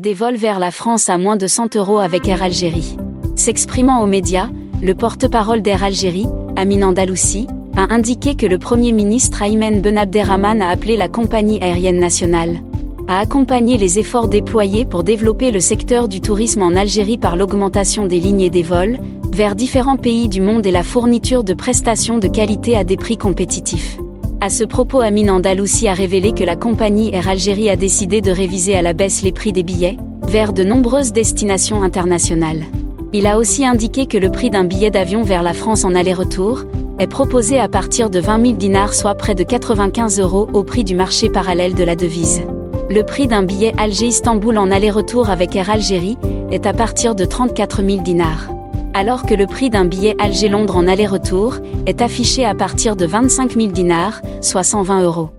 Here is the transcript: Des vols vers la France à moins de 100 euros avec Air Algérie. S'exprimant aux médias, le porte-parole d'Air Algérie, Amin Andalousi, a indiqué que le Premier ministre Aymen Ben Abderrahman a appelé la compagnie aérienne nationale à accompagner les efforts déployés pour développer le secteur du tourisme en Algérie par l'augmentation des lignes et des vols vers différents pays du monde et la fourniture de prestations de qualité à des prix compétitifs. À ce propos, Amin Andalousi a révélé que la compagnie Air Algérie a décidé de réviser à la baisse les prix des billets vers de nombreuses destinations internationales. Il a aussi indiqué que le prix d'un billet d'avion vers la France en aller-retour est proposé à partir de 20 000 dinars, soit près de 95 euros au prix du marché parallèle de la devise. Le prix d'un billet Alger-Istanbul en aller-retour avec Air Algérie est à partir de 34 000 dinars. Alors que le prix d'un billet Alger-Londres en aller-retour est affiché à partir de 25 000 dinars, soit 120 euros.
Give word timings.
Des 0.00 0.14
vols 0.14 0.36
vers 0.36 0.58
la 0.58 0.70
France 0.70 1.10
à 1.10 1.18
moins 1.18 1.36
de 1.36 1.46
100 1.46 1.76
euros 1.76 1.98
avec 1.98 2.26
Air 2.26 2.42
Algérie. 2.42 2.96
S'exprimant 3.36 4.02
aux 4.02 4.06
médias, 4.06 4.48
le 4.80 4.94
porte-parole 4.94 5.60
d'Air 5.60 5.84
Algérie, 5.84 6.26
Amin 6.56 6.80
Andalousi, 6.84 7.46
a 7.76 7.92
indiqué 7.92 8.34
que 8.34 8.46
le 8.46 8.58
Premier 8.58 8.92
ministre 8.92 9.42
Aymen 9.42 9.82
Ben 9.82 9.98
Abderrahman 9.98 10.62
a 10.62 10.70
appelé 10.70 10.96
la 10.96 11.08
compagnie 11.08 11.62
aérienne 11.62 12.00
nationale 12.00 12.62
à 13.08 13.18
accompagner 13.18 13.76
les 13.76 13.98
efforts 13.98 14.28
déployés 14.28 14.86
pour 14.86 15.04
développer 15.04 15.50
le 15.50 15.60
secteur 15.60 16.08
du 16.08 16.22
tourisme 16.22 16.62
en 16.62 16.76
Algérie 16.76 17.18
par 17.18 17.36
l'augmentation 17.36 18.06
des 18.06 18.20
lignes 18.20 18.40
et 18.40 18.48
des 18.48 18.62
vols 18.62 18.96
vers 19.34 19.54
différents 19.54 19.98
pays 19.98 20.30
du 20.30 20.40
monde 20.40 20.64
et 20.64 20.70
la 20.70 20.82
fourniture 20.82 21.44
de 21.44 21.52
prestations 21.52 22.16
de 22.16 22.28
qualité 22.28 22.74
à 22.74 22.84
des 22.84 22.96
prix 22.96 23.18
compétitifs. 23.18 23.98
À 24.42 24.48
ce 24.48 24.64
propos, 24.64 25.02
Amin 25.02 25.28
Andalousi 25.28 25.86
a 25.86 25.92
révélé 25.92 26.32
que 26.32 26.44
la 26.44 26.56
compagnie 26.56 27.14
Air 27.14 27.28
Algérie 27.28 27.68
a 27.68 27.76
décidé 27.76 28.22
de 28.22 28.30
réviser 28.30 28.74
à 28.74 28.80
la 28.80 28.94
baisse 28.94 29.20
les 29.20 29.32
prix 29.32 29.52
des 29.52 29.62
billets 29.62 29.98
vers 30.26 30.54
de 30.54 30.64
nombreuses 30.64 31.12
destinations 31.12 31.82
internationales. 31.82 32.64
Il 33.12 33.26
a 33.26 33.36
aussi 33.36 33.66
indiqué 33.66 34.06
que 34.06 34.16
le 34.16 34.30
prix 34.30 34.48
d'un 34.48 34.64
billet 34.64 34.90
d'avion 34.90 35.24
vers 35.24 35.42
la 35.42 35.52
France 35.52 35.84
en 35.84 35.94
aller-retour 35.94 36.64
est 36.98 37.06
proposé 37.06 37.60
à 37.60 37.68
partir 37.68 38.08
de 38.08 38.18
20 38.18 38.42
000 38.42 38.56
dinars, 38.56 38.94
soit 38.94 39.14
près 39.14 39.34
de 39.34 39.42
95 39.42 40.18
euros 40.20 40.48
au 40.54 40.62
prix 40.62 40.84
du 40.84 40.94
marché 40.94 41.28
parallèle 41.28 41.74
de 41.74 41.84
la 41.84 41.94
devise. 41.94 42.40
Le 42.88 43.02
prix 43.02 43.26
d'un 43.26 43.42
billet 43.42 43.74
Alger-Istanbul 43.76 44.56
en 44.56 44.70
aller-retour 44.70 45.28
avec 45.28 45.54
Air 45.54 45.68
Algérie 45.68 46.16
est 46.50 46.64
à 46.64 46.72
partir 46.72 47.14
de 47.14 47.26
34 47.26 47.82
000 47.84 48.00
dinars. 48.00 48.48
Alors 48.92 49.24
que 49.24 49.34
le 49.34 49.46
prix 49.46 49.70
d'un 49.70 49.84
billet 49.84 50.16
Alger-Londres 50.18 50.76
en 50.76 50.88
aller-retour 50.88 51.56
est 51.86 52.02
affiché 52.02 52.44
à 52.44 52.54
partir 52.54 52.96
de 52.96 53.06
25 53.06 53.52
000 53.52 53.68
dinars, 53.68 54.20
soit 54.40 54.64
120 54.64 55.02
euros. 55.02 55.30